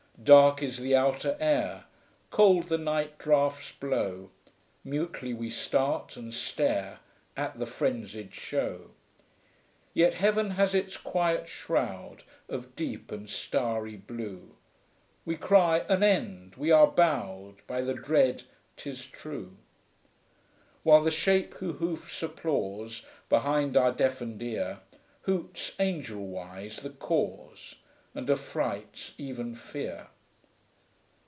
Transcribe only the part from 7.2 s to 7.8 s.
At the